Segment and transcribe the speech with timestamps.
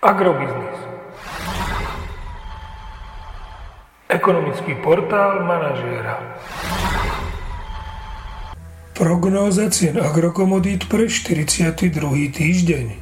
[0.00, 0.80] Agrobiznis.
[4.08, 6.40] Ekonomický portál manažéra.
[8.96, 12.32] Prognóza cien agrokomodít pre 42.
[12.32, 12.96] týždeň.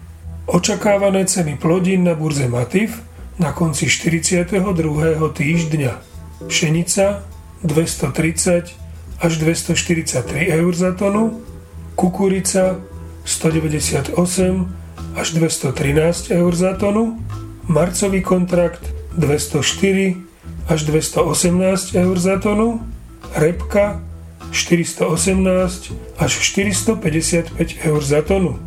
[0.50, 2.99] Očakávané ceny plodín na burze Matif
[3.38, 4.58] na konci 42.
[5.22, 5.92] týždňa.
[6.51, 7.22] Pšenica
[7.62, 8.74] 230
[9.22, 11.46] až 243 eur za tonu,
[11.94, 12.83] kukurica
[13.22, 14.88] 198
[15.19, 17.18] až 213 eur za tonu,
[17.66, 20.16] marcový kontrakt 204
[20.68, 22.86] až 218 eur za tonu,
[23.34, 24.00] repka
[24.50, 28.59] 418 až 455 eur za tonu,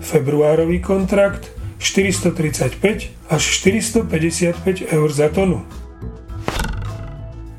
[0.00, 5.62] februárový kontrakt 435 až 455 eur za tonu.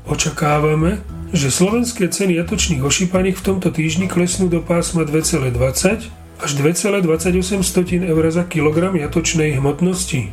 [0.04, 1.00] Očakávame,
[1.32, 8.24] že slovenské ceny jatočných ošípaných v tomto týždni klesnú do pásma 2,20 až 2,28 eur
[8.30, 10.30] za kilogram jatočnej hmotnosti.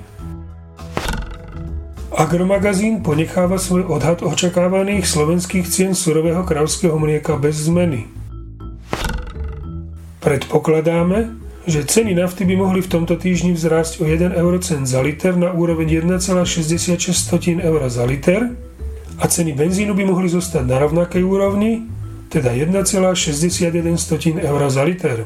[2.15, 8.07] Agromagazín ponecháva svoj odhad očakávaných slovenských cien surového kravského mlieka bez zmeny.
[10.23, 11.35] Predpokladáme,
[11.67, 15.51] že ceny nafty by mohli v tomto týždni vzrásť o 1 eurocent za liter na
[15.51, 18.53] úroveň 1,66 eur za liter
[19.17, 21.89] a ceny benzínu by mohli zostať na rovnakej úrovni,
[22.29, 25.25] teda 1,61 eur za liter.